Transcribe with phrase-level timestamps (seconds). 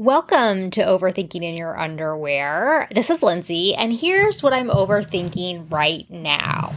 [0.00, 2.86] Welcome to Overthinking in Your Underwear.
[2.94, 6.72] This is Lindsay, and here's what I'm overthinking right now.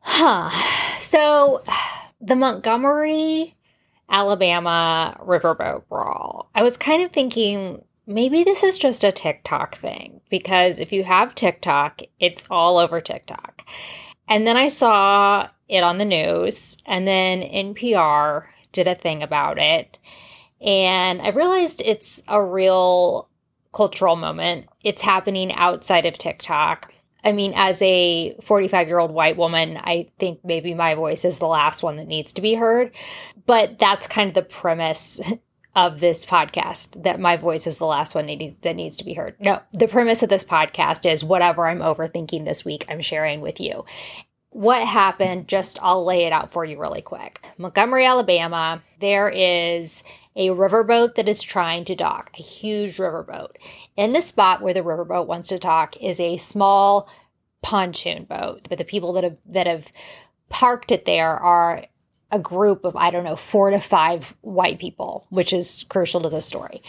[0.00, 0.48] Huh.
[0.98, 1.62] So,
[2.22, 3.54] the Montgomery,
[4.08, 6.48] Alabama riverboat brawl.
[6.54, 11.04] I was kind of thinking maybe this is just a TikTok thing because if you
[11.04, 13.60] have TikTok, it's all over TikTok.
[14.26, 19.58] And then I saw it on the news, and then NPR did a thing about
[19.58, 19.98] it.
[20.60, 23.28] And I realized it's a real
[23.74, 24.66] cultural moment.
[24.82, 26.92] It's happening outside of TikTok.
[27.22, 31.38] I mean, as a 45 year old white woman, I think maybe my voice is
[31.38, 32.92] the last one that needs to be heard.
[33.46, 35.20] But that's kind of the premise
[35.76, 39.34] of this podcast that my voice is the last one that needs to be heard.
[39.38, 43.60] No, the premise of this podcast is whatever I'm overthinking this week, I'm sharing with
[43.60, 43.84] you.
[44.50, 47.44] What happened, just I'll lay it out for you really quick.
[47.58, 50.02] Montgomery, Alabama, there is
[50.36, 53.52] a riverboat that is trying to dock, a huge riverboat.
[53.96, 57.08] In the spot where the riverboat wants to dock is a small
[57.62, 59.86] pontoon boat, but the people that have that have
[60.48, 61.86] parked it there are
[62.30, 66.28] a group of I don't know 4 to 5 white people, which is crucial to
[66.28, 66.82] the story.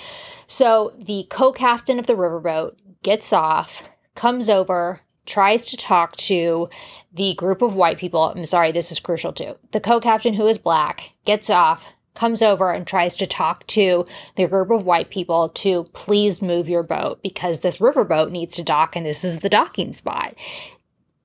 [0.47, 3.83] So the co-captain of the riverboat gets off,
[4.15, 6.69] comes over, tries to talk to
[7.13, 8.23] the group of white people.
[8.23, 9.55] I'm sorry, this is crucial too.
[9.71, 11.85] The co-captain who is black gets off,
[12.17, 16.67] comes over and tries to talk to the group of white people to please move
[16.67, 20.35] your boat because this riverboat needs to dock and this is the docking spot.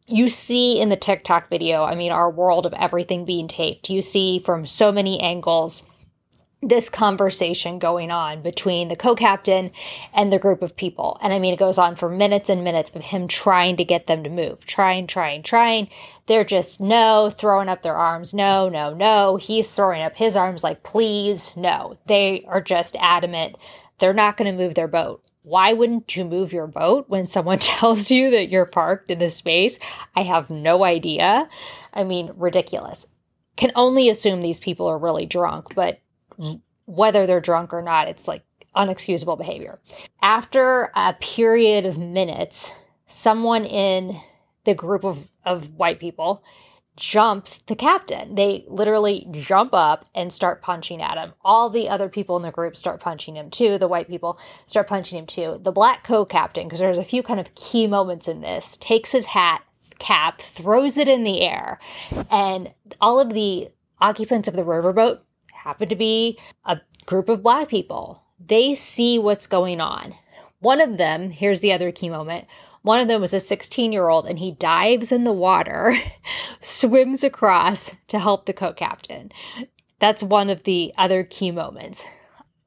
[0.07, 4.03] You see in the TikTok video, I mean, our world of everything being taped, you
[4.03, 5.85] see from so many angles
[6.63, 9.73] this conversation going on between the co-captain
[10.15, 11.19] and the group of people.
[11.21, 14.07] And I mean, it goes on for minutes and minutes of him trying to get
[14.07, 15.89] them to move, trying, trying, trying.
[16.29, 19.37] They're just no, throwing up their arms, no, no, no.
[19.37, 21.99] He's throwing up his arms like, please, no.
[22.07, 23.57] They are just adamant.
[23.99, 25.25] They're not going to move their boat.
[25.43, 29.35] Why wouldn't you move your boat when someone tells you that you're parked in this
[29.35, 29.81] space?
[30.15, 31.49] I have no idea.
[31.93, 33.09] I mean, ridiculous.
[33.57, 36.01] Can only assume these people are really drunk, but
[36.87, 38.45] whether they're drunk or not, it's like
[38.75, 39.81] unexcusable behavior.
[40.21, 42.71] After a period of minutes,
[43.07, 44.21] someone in
[44.65, 46.43] the group of, of white people
[46.97, 48.35] jump the captain.
[48.35, 51.33] They literally jump up and start punching at him.
[51.43, 53.79] All the other people in the group start punching him too.
[53.79, 55.59] The white people start punching him too.
[55.63, 59.13] The black co captain, because there's a few kind of key moments in this, takes
[59.13, 59.63] his hat,
[59.99, 61.81] cap, throws it in the air,
[62.31, 63.71] and all of the
[64.01, 65.21] occupants of the riverboat
[65.65, 68.23] happen to be a group of black people.
[68.45, 70.15] They see what's going on.
[70.59, 72.47] One of them, here's the other key moment.
[72.83, 75.97] One of them was a 16 year old and he dives in the water,
[76.61, 79.31] swims across to help the co captain.
[80.01, 82.05] That's one of the other key moments.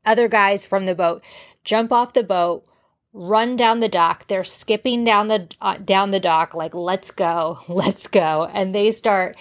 [0.06, 1.22] Other guys from the boat
[1.66, 2.64] jump off the boat,
[3.12, 4.28] run down the dock.
[4.28, 8.92] They're skipping down the uh, down the dock like let's go, let's go, and they
[8.92, 9.36] start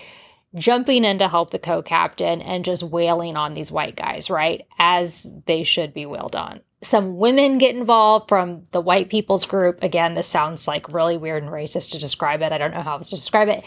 [0.56, 4.66] jumping in to help the co-captain and just wailing on these white guys, right?
[4.78, 6.60] As they should be wailed on.
[6.82, 9.82] Some women get involved from the white people's group.
[9.82, 12.52] Again, this sounds like really weird and racist to describe it.
[12.52, 13.64] I don't know how else to describe it.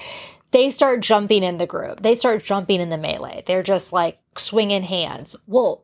[0.52, 2.04] They start jumping in the group.
[2.04, 3.44] They start jumping in the melee.
[3.46, 5.36] They're just like swinging hands.
[5.46, 5.84] Well,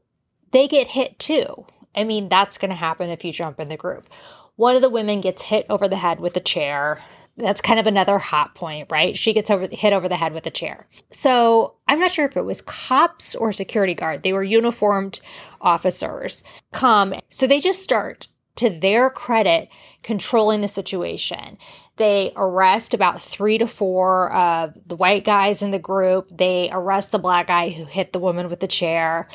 [0.52, 1.66] they get hit too.
[1.96, 4.08] I mean, that's going to happen if you jump in the group.
[4.56, 7.02] One of the women gets hit over the head with a chair
[7.38, 9.17] that's kind of another hot point, right?
[9.17, 10.88] She gets over hit over the head with a chair.
[11.11, 14.23] So I'm not sure if it was cops or security guard.
[14.23, 15.19] They were uniformed
[15.59, 17.16] officers come.
[17.29, 18.27] So they just start,
[18.57, 19.69] to their credit,
[20.03, 21.57] controlling the situation.
[21.97, 26.27] They arrest about three to four of the white guys in the group.
[26.31, 29.27] They arrest the black guy who hit the woman with the chair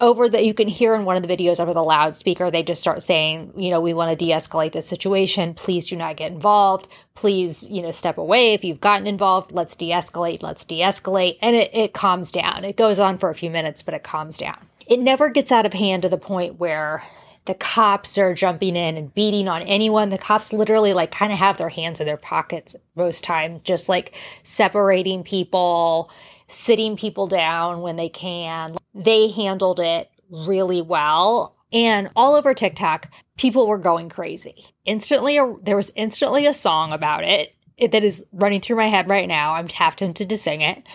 [0.00, 2.80] over that you can hear in one of the videos over the loudspeaker they just
[2.80, 5.54] start saying you know we want to de-escalate this situation.
[5.54, 6.88] Please do not get involved.
[7.14, 9.52] Please you know step away if you've gotten involved.
[9.52, 11.38] Let's de-escalate let's de-escalate.
[11.40, 12.64] And it, it calms down.
[12.64, 14.58] It goes on for a few minutes but it calms down.
[14.86, 17.02] It never gets out of hand to the point where
[17.46, 20.10] the cops are jumping in and beating on anyone.
[20.10, 23.88] The cops literally like kind of have their hands in their pockets most time, just
[23.88, 26.10] like separating people,
[26.48, 28.76] sitting people down when they can.
[28.94, 31.56] They handled it really well.
[31.72, 34.66] And all over TikTok, people were going crazy.
[34.84, 39.28] Instantly, there was instantly a song about it that is running through my head right
[39.28, 39.54] now.
[39.54, 40.86] I'm half tempted to sing it.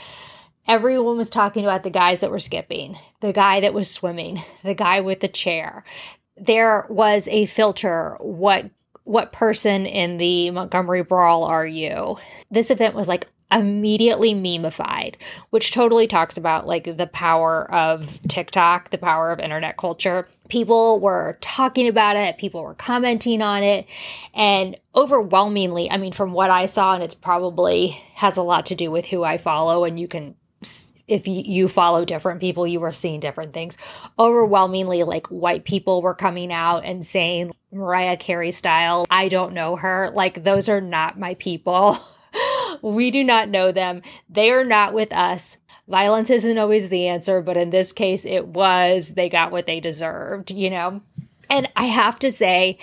[0.67, 4.73] Everyone was talking about the guys that were skipping, the guy that was swimming, the
[4.73, 5.83] guy with the chair.
[6.37, 8.17] There was a filter.
[8.19, 8.69] What
[9.03, 12.17] what person in the Montgomery Brawl are you?
[12.51, 15.15] This event was like immediately memeified,
[15.49, 20.27] which totally talks about like the power of TikTok, the power of internet culture.
[20.49, 23.85] People were talking about it, people were commenting on it,
[24.33, 28.75] and overwhelmingly, I mean, from what I saw, and it's probably has a lot to
[28.75, 30.35] do with who I follow, and you can
[31.07, 33.77] if you, follow different people, you were seeing different things.
[34.17, 39.75] Overwhelmingly, like white people were coming out and saying Mariah Carey style, I don't know
[39.75, 40.11] her.
[40.13, 41.99] Like, those are not my people.
[42.81, 44.01] we do not know them.
[44.29, 45.57] They are not with us.
[45.87, 49.13] Violence isn't always the answer, but in this case, it was.
[49.13, 51.01] They got what they deserved, you know?
[51.49, 52.77] And I have to say,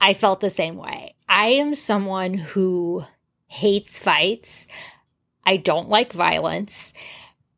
[0.00, 1.14] I felt the same way.
[1.28, 3.04] I am someone who
[3.46, 4.66] hates fights.
[5.44, 6.92] I don't like violence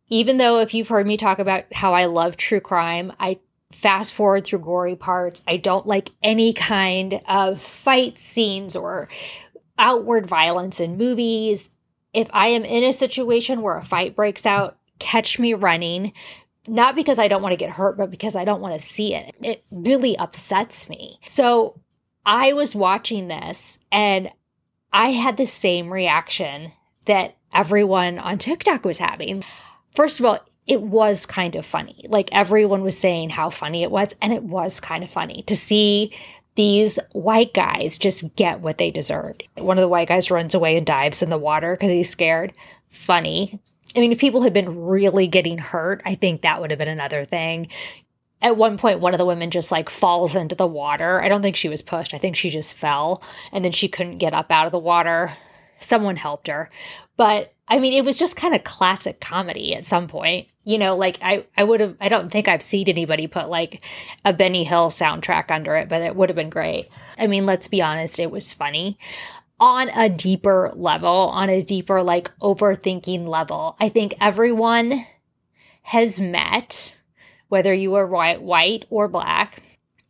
[0.08, 3.38] even though if you've heard me talk about how I love true crime, I
[3.72, 5.43] fast forward through gory parts.
[5.46, 9.08] I don't like any kind of fight scenes or
[9.78, 11.70] outward violence in movies.
[12.12, 16.12] If I am in a situation where a fight breaks out, catch me running.
[16.67, 19.14] Not because I don't want to get hurt, but because I don't want to see
[19.14, 19.34] it.
[19.40, 21.20] It really upsets me.
[21.26, 21.81] So
[22.25, 24.31] I was watching this and
[24.93, 26.72] I had the same reaction
[27.06, 29.44] that everyone on TikTok was having
[29.96, 32.05] first of all, it was kind of funny.
[32.08, 35.56] Like everyone was saying how funny it was, and it was kind of funny to
[35.56, 36.12] see
[36.56, 39.44] these white guys just get what they deserved.
[39.56, 42.53] One of the white guys runs away and dives in the water because he's scared.
[42.91, 43.61] Funny.
[43.94, 46.88] I mean, if people had been really getting hurt, I think that would have been
[46.88, 47.69] another thing.
[48.43, 51.23] At one point, one of the women just like falls into the water.
[51.23, 52.12] I don't think she was pushed.
[52.12, 53.23] I think she just fell
[53.53, 55.37] and then she couldn't get up out of the water.
[55.81, 56.70] Someone helped her.
[57.17, 60.49] But I mean, it was just kind of classic comedy at some point.
[60.66, 63.84] You know, like I, I would have, I don't think I've seen anybody put like
[64.24, 66.88] a Benny Hill soundtrack under it, but it would have been great.
[67.16, 68.98] I mean, let's be honest, it was funny
[69.60, 73.76] on a deeper level, on a deeper, like overthinking level.
[73.78, 75.06] I think everyone
[75.82, 76.96] has met,
[77.48, 79.62] whether you are white, white or black,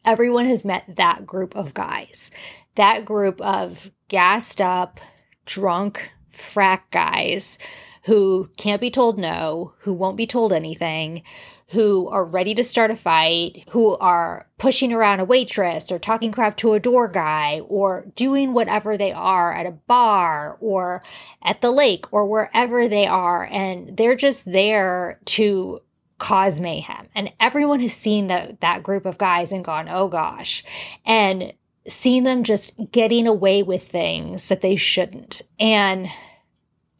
[0.07, 2.31] everyone has met that group of guys,
[2.77, 5.01] that group of gassed up,
[5.45, 7.59] drunk, frat guys
[8.07, 11.23] who can't be told no, who won't be told anything,
[11.71, 16.31] who are ready to start a fight, who are pushing around a waitress or talking
[16.31, 21.03] crap to a door guy or doing whatever they are at a bar or
[21.43, 23.43] at the lake or wherever they are.
[23.45, 25.81] And they're just there to
[26.19, 27.09] cause mayhem.
[27.13, 30.63] And everyone has seen that that group of guys and gone, oh gosh.
[31.05, 31.53] And
[31.89, 35.43] seen them just getting away with things that they shouldn't.
[35.59, 36.09] And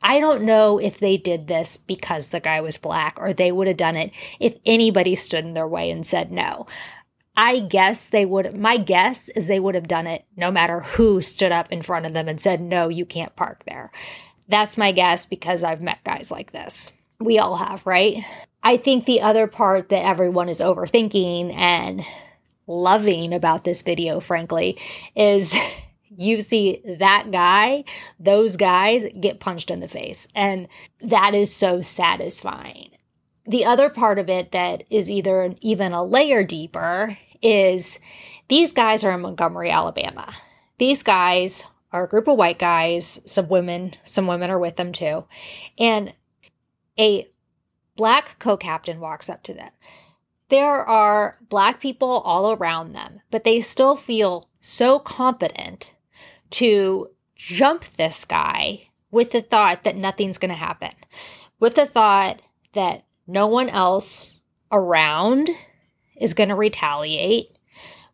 [0.03, 3.67] I don't know if they did this because the guy was black or they would
[3.67, 6.67] have done it if anybody stood in their way and said no.
[7.37, 11.21] I guess they would, my guess is they would have done it no matter who
[11.21, 13.91] stood up in front of them and said, no, you can't park there.
[14.49, 16.93] That's my guess because I've met guys like this.
[17.19, 18.25] We all have, right?
[18.63, 22.05] I think the other part that everyone is overthinking and
[22.67, 24.79] loving about this video, frankly,
[25.15, 25.55] is
[26.17, 27.85] you see that guy,
[28.19, 30.29] those guys get punched in the face.
[30.35, 30.69] And
[31.01, 32.91] that is so satisfying.
[33.47, 38.01] The other part of it that is either even a layer deeper is
[38.49, 40.35] these guys are in Montgomery, Alabama.
[40.79, 44.93] These guys are a group of white guys, some women, some women are with them
[44.93, 45.25] too.
[45.79, 46.13] And
[46.99, 47.29] a
[47.95, 49.71] black co captain walks up to them.
[50.49, 55.93] There are black people all around them, but they still feel so confident
[56.53, 60.93] to jump this guy with the thought that nothing's going to happen,
[61.61, 62.41] with the thought
[62.75, 64.35] that no one else
[64.71, 65.49] around
[66.17, 67.57] is going to retaliate,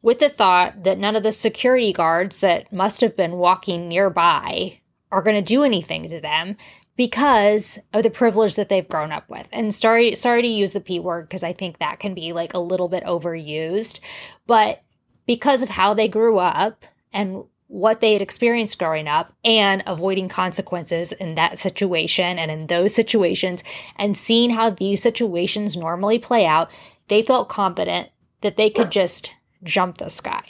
[0.01, 4.81] with the thought that none of the security guards that must have been walking nearby
[5.11, 6.57] are going to do anything to them
[6.97, 9.49] because of the privilege that they've grown up with.
[9.53, 12.55] And sorry sorry to use the P word because I think that can be like
[12.55, 14.01] a little bit overused,
[14.47, 14.83] but
[15.27, 20.29] because of how they grew up and what they had experienced growing up and avoiding
[20.29, 23.65] consequences in that situation and in those situations
[23.97, 26.71] and seeing how these situations normally play out,
[27.09, 28.11] they felt confident
[28.43, 29.33] that they could just
[29.65, 30.45] jump this guy.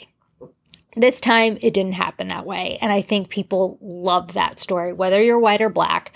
[0.97, 2.77] This time it didn't happen that way.
[2.81, 6.11] And I think people love that story, whether you're white or black.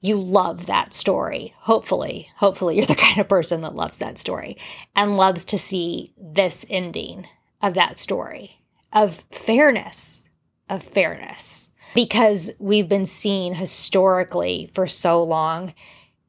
[0.00, 1.54] You love that story.
[1.60, 4.58] Hopefully, hopefully, you're the kind of person that loves that story
[4.96, 7.28] and loves to see this ending
[7.62, 8.55] of that story
[8.92, 10.28] of fairness,
[10.68, 11.70] of fairness.
[11.94, 15.74] Because we've been seeing historically for so long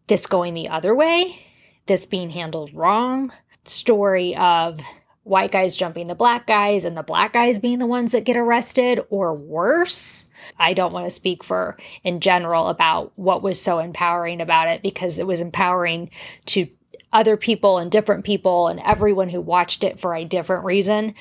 [0.07, 1.45] this going the other way,
[1.87, 3.31] this being handled wrong,
[3.65, 4.79] story of
[5.23, 8.37] white guys jumping the black guys and the black guys being the ones that get
[8.37, 10.29] arrested or worse.
[10.57, 14.81] I don't want to speak for in general about what was so empowering about it
[14.81, 16.09] because it was empowering
[16.47, 16.67] to
[17.11, 21.13] other people and different people and everyone who watched it for a different reason.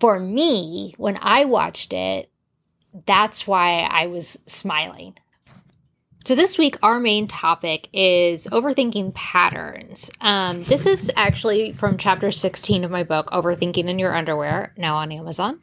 [0.00, 2.30] For me, when I watched it,
[3.06, 5.14] that's why I was smiling.
[6.24, 10.10] So, this week, our main topic is overthinking patterns.
[10.20, 14.96] Um, this is actually from chapter 16 of my book, Overthinking in Your Underwear, now
[14.96, 15.58] on Amazon.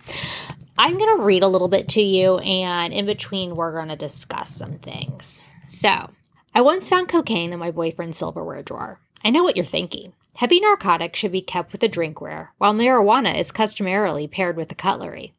[0.78, 3.96] I'm going to read a little bit to you, and in between, we're going to
[3.96, 5.44] discuss some things.
[5.70, 6.10] So,
[6.54, 9.00] I once found cocaine in my boyfriend's silverware drawer.
[9.24, 10.14] I know what you're thinking.
[10.38, 14.76] Heavy narcotics should be kept with the drinkware, while marijuana is customarily paired with the
[14.76, 15.34] cutlery.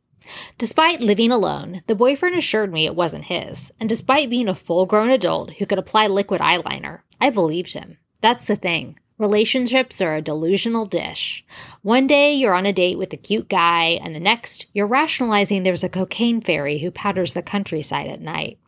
[0.59, 4.87] Despite living alone, the boyfriend assured me it wasn't his, and despite being a full
[4.87, 7.99] grown adult who could apply liquid eyeliner, I believed him.
[8.23, 8.99] That's the thing.
[9.19, 11.45] Relationships are a delusional dish.
[11.83, 15.63] One day you're on a date with a cute guy, and the next you're rationalizing
[15.63, 18.59] there's a cocaine fairy who powders the countryside at night.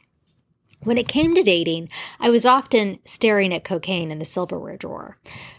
[0.82, 1.88] When it came to dating,
[2.20, 5.18] I was often staring at cocaine in the silverware drawer.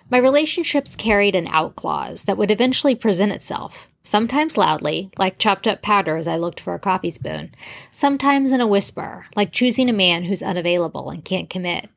[0.10, 5.68] My relationships carried an out clause that would eventually present itself, sometimes loudly, like chopped
[5.68, 7.54] up powder as I looked for a coffee spoon,
[7.92, 11.90] sometimes in a whisper, like choosing a man who's unavailable and can't commit.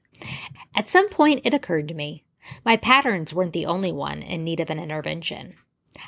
[0.75, 2.25] At some point, it occurred to me
[2.65, 5.55] my patterns weren't the only one in need of an intervention.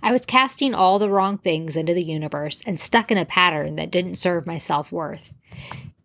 [0.03, 3.77] I was casting all the wrong things into the universe and stuck in a pattern
[3.77, 5.33] that didn't serve my self worth.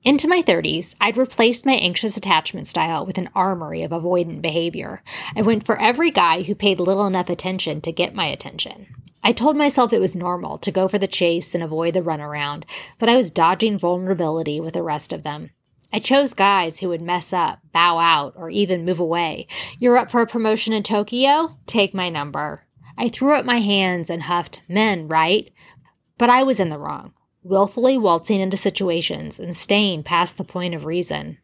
[0.02, 5.04] Into my 30s, I'd replaced my anxious attachment style with an armory of avoidant behavior.
[5.36, 8.88] I went for every guy who paid little enough attention to get my attention.
[9.22, 12.64] I told myself it was normal to go for the chase and avoid the runaround,
[12.98, 15.50] but I was dodging vulnerability with the rest of them.
[15.92, 19.48] I chose guys who would mess up, bow out, or even move away.
[19.80, 21.58] You're up for a promotion in Tokyo?
[21.68, 22.64] Take my number.
[22.98, 25.52] I threw up my hands and huffed, men, right?
[26.18, 27.12] But I was in the wrong
[27.44, 31.38] willfully waltzing into situations and staying past the point of reason.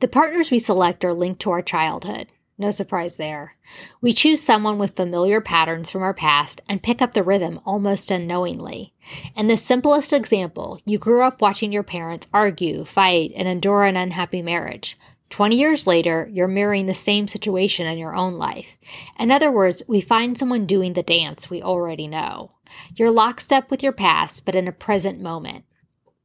[0.00, 2.28] The partners we select are linked to our childhood.
[2.58, 3.56] No surprise there.
[4.02, 8.10] We choose someone with familiar patterns from our past and pick up the rhythm almost
[8.10, 8.92] unknowingly.
[9.34, 13.96] In the simplest example, you grew up watching your parents argue, fight, and endure an
[13.96, 14.98] unhappy marriage.
[15.30, 18.76] 20 years later, you're mirroring the same situation in your own life.
[19.18, 22.52] In other words, we find someone doing the dance we already know.
[22.96, 25.64] You're lockstep with your past, but in a present moment.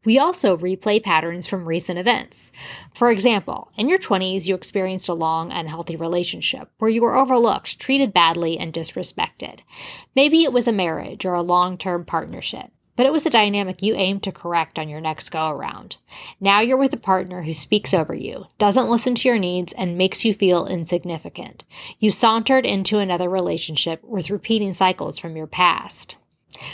[0.05, 2.51] We also replay patterns from recent events.
[2.93, 7.79] For example, in your 20s, you experienced a long, unhealthy relationship where you were overlooked,
[7.79, 9.61] treated badly, and disrespected.
[10.15, 13.81] Maybe it was a marriage or a long term partnership, but it was a dynamic
[13.81, 15.97] you aimed to correct on your next go around.
[16.39, 19.97] Now you're with a partner who speaks over you, doesn't listen to your needs, and
[19.97, 21.63] makes you feel insignificant.
[21.97, 26.15] You sauntered into another relationship with repeating cycles from your past.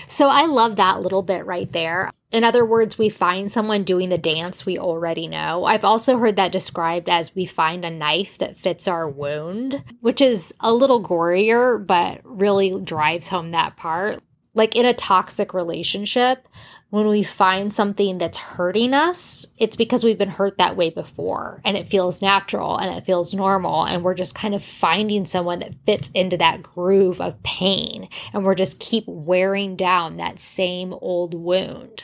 [0.07, 2.11] So I love that little bit right there.
[2.31, 5.65] In other words, we find someone doing the dance we already know.
[5.65, 10.21] I've also heard that described as we find a knife that fits our wound, which
[10.21, 16.47] is a little gorier, but really drives home that part like in a toxic relationship,
[16.89, 21.61] when we find something that's hurting us, it's because we've been hurt that way before
[21.63, 23.85] and it feels natural and it feels normal.
[23.85, 28.09] And we're just kind of finding someone that fits into that groove of pain.
[28.33, 32.03] And we're just keep wearing down that same old wound.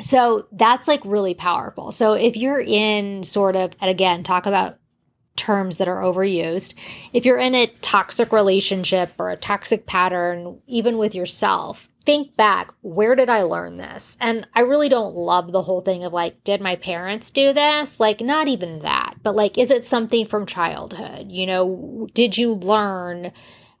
[0.00, 1.92] So that's like really powerful.
[1.92, 4.78] So if you're in sort of, and again, talk about
[5.36, 6.74] terms that are overused.
[7.12, 12.72] If you're in a toxic relationship or a toxic pattern, even with yourself, think back
[12.82, 14.16] where did I learn this?
[14.20, 18.00] And I really don't love the whole thing of like, did my parents do this?
[18.00, 21.30] Like, not even that, but like, is it something from childhood?
[21.30, 23.32] You know, did you learn?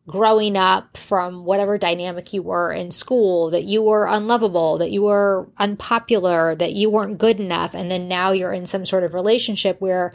[0.06, 5.02] Growing up from whatever dynamic you were in school that you were unlovable, that you
[5.02, 7.72] were unpopular, that you weren't good enough.
[7.72, 10.12] And then now you're in some sort of relationship where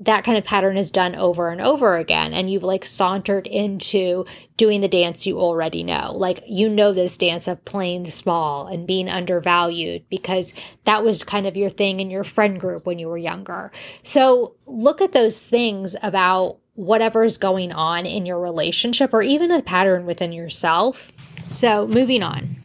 [0.00, 4.24] that kind of pattern is done over and over again and you've like sauntered into
[4.56, 8.86] doing the dance you already know like you know this dance of playing small and
[8.86, 10.54] being undervalued because
[10.84, 13.72] that was kind of your thing in your friend group when you were younger
[14.04, 19.50] so look at those things about whatever is going on in your relationship or even
[19.50, 21.10] a pattern within yourself.
[21.50, 22.62] So moving on.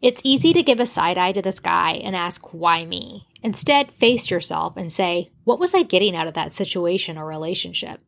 [0.00, 3.26] It's easy to give a side eye to this guy and ask why me?
[3.42, 8.00] Instead, face yourself and say, what was I getting out of that situation or relationship?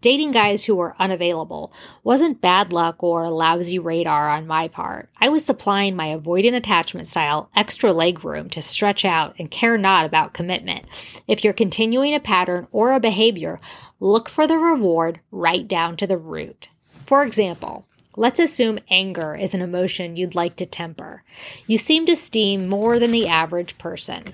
[0.00, 1.72] Dating guys who were unavailable
[2.04, 5.08] wasn't bad luck or lousy radar on my part.
[5.20, 9.78] I was supplying my avoidant attachment style extra leg room to stretch out and care
[9.78, 10.84] not about commitment.
[11.26, 13.58] If you're continuing a pattern or a behavior,
[13.98, 16.68] look for the reward right down to the root.
[17.06, 17.86] For example,
[18.18, 21.22] Let's assume anger is an emotion you'd like to temper.
[21.66, 24.24] You seem to steam more than the average person.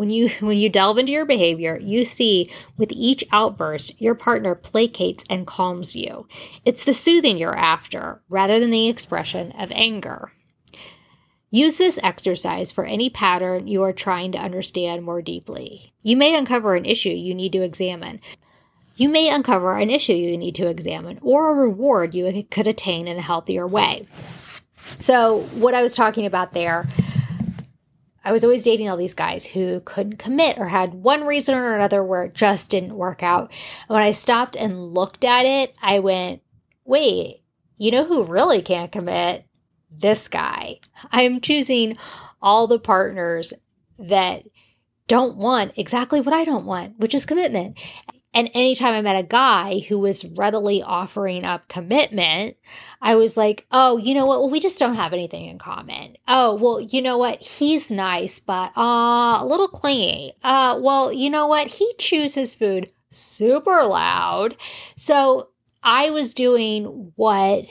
[0.00, 4.54] When you when you delve into your behavior, you see with each outburst your partner
[4.54, 6.26] placates and calms you.
[6.64, 10.32] It's the soothing you're after rather than the expression of anger.
[11.50, 15.92] Use this exercise for any pattern you are trying to understand more deeply.
[16.02, 18.22] You may uncover an issue you need to examine.
[18.96, 23.06] You may uncover an issue you need to examine or a reward you could attain
[23.06, 24.08] in a healthier way.
[24.98, 26.86] So, what I was talking about there,
[28.24, 31.74] I was always dating all these guys who couldn't commit or had one reason or
[31.74, 33.50] another where it just didn't work out.
[33.88, 36.42] And when I stopped and looked at it, I went,
[36.84, 37.42] wait,
[37.78, 39.46] you know who really can't commit?
[39.90, 40.80] this guy.
[41.12, 41.96] I'm choosing
[42.40, 43.52] all the partners
[43.98, 44.44] that
[45.08, 47.78] don't want exactly what I don't want, which is commitment.
[48.32, 52.56] And anytime I met a guy who was readily offering up commitment,
[53.02, 54.40] I was like, oh, you know what?
[54.40, 56.16] Well, we just don't have anything in common.
[56.28, 57.42] Oh, well, you know what?
[57.42, 60.34] He's nice, but uh, a little clingy.
[60.44, 61.68] Uh, well, you know what?
[61.68, 64.56] He chews his food super loud.
[64.96, 65.48] So
[65.82, 67.64] I was doing what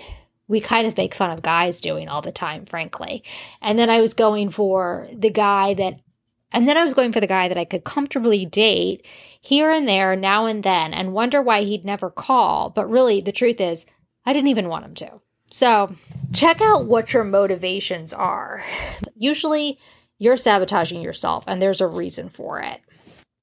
[0.50, 3.24] we kind of make fun of guys doing all the time, frankly.
[3.62, 6.02] And then I was going for the guy that,
[6.52, 9.06] and then I was going for the guy that I could comfortably date
[9.40, 12.70] here and there, now and then, and wonder why he'd never call.
[12.70, 13.86] But really, the truth is,
[14.26, 15.22] I didn't even want him to.
[15.52, 15.96] So
[16.34, 18.64] check out what your motivations are.
[19.16, 19.80] Usually,
[20.18, 22.82] you're sabotaging yourself, and there's a reason for it.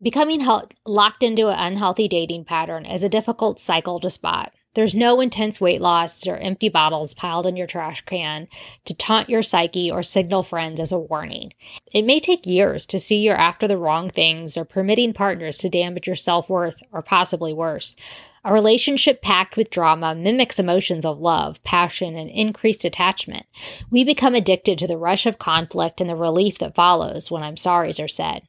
[0.02, 4.52] Becoming he- locked into an unhealthy dating pattern is a difficult cycle to spot.
[4.76, 8.46] There's no intense weight loss or empty bottles piled in your trash can
[8.84, 11.54] to taunt your psyche or signal friends as a warning.
[11.94, 15.70] It may take years to see you're after the wrong things or permitting partners to
[15.70, 17.96] damage your self worth or possibly worse.
[18.44, 23.46] A relationship packed with drama mimics emotions of love, passion, and increased attachment.
[23.90, 27.56] We become addicted to the rush of conflict and the relief that follows when I'm
[27.56, 28.42] sorries are said.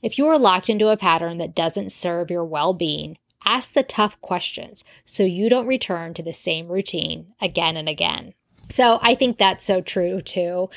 [0.00, 3.82] If you are locked into a pattern that doesn't serve your well being, Ask the
[3.82, 8.34] tough questions so you don't return to the same routine again and again.
[8.68, 10.70] So I think that's so true too.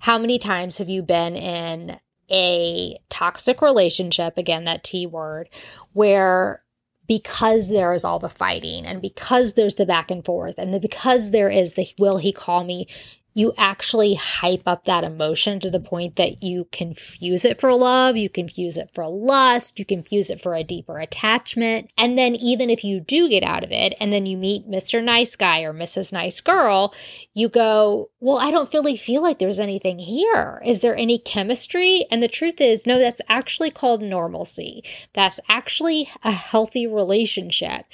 [0.00, 1.98] How many times have you been in
[2.30, 5.50] a toxic relationship, again, that T word,
[5.92, 6.62] where
[7.06, 10.80] because there is all the fighting and because there's the back and forth and the,
[10.80, 12.86] because there is the will he call me
[13.34, 18.16] you actually hype up that emotion to the point that you confuse it for love,
[18.16, 21.90] you confuse it for lust, you confuse it for a deeper attachment.
[21.96, 25.02] And then even if you do get out of it and then you meet Mr.
[25.02, 26.12] Nice Guy or Mrs.
[26.12, 26.94] Nice Girl,
[27.32, 30.62] you go, Well, I don't really feel like there's anything here.
[30.64, 32.06] Is there any chemistry?
[32.10, 34.84] And the truth is, no, that's actually called normalcy.
[35.14, 37.86] That's actually a healthy relationship.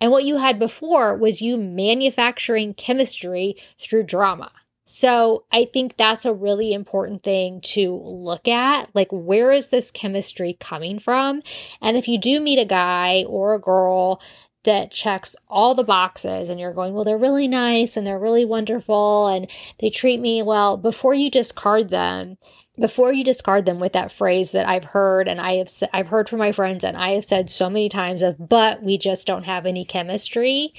[0.00, 4.50] And what you had before was you manufacturing chemistry through drama.
[4.92, 8.90] So I think that's a really important thing to look at.
[8.92, 11.42] Like, where is this chemistry coming from?
[11.80, 14.20] And if you do meet a guy or a girl
[14.64, 18.44] that checks all the boxes and you're going, well, they're really nice and they're really
[18.44, 19.48] wonderful and
[19.78, 22.36] they treat me well, before you discard them,
[22.76, 26.28] before you discard them with that phrase that I've heard and I have I've heard
[26.28, 29.44] from my friends and I have said so many times of but we just don't
[29.44, 30.74] have any chemistry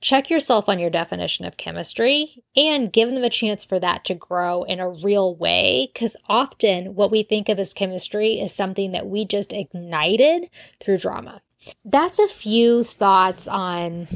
[0.00, 4.14] check yourself on your definition of chemistry and give them a chance for that to
[4.14, 5.90] grow in a real way.
[5.92, 10.48] Because often what we think of as chemistry is something that we just ignited
[10.80, 11.42] through drama.
[11.84, 14.06] That's a few thoughts on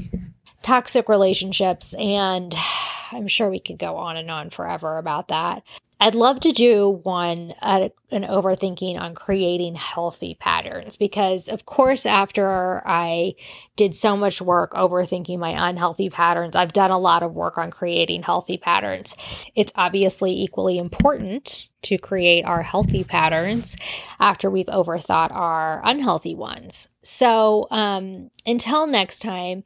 [0.62, 2.54] toxic relationships, and
[3.12, 5.62] I'm sure we could go on and on forever about that.
[6.02, 12.06] I'd love to do one, uh, an overthinking on creating healthy patterns because, of course,
[12.06, 13.34] after I
[13.76, 17.70] did so much work overthinking my unhealthy patterns, I've done a lot of work on
[17.70, 19.14] creating healthy patterns.
[19.54, 23.76] It's obviously equally important to create our healthy patterns
[24.18, 26.89] after we've overthought our unhealthy ones.
[27.12, 29.64] So, um, until next time,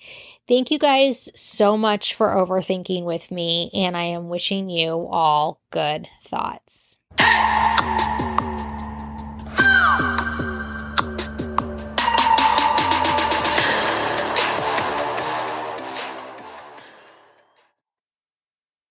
[0.48, 5.61] thank you guys so much for overthinking with me, and I am wishing you all
[5.70, 6.96] good thoughts.